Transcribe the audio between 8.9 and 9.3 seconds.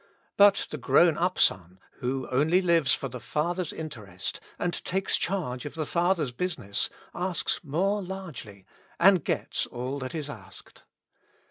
and